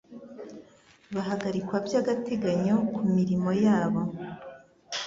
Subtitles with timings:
[1.13, 4.01] bahagarikwa by agateganyo k’umirimo yabo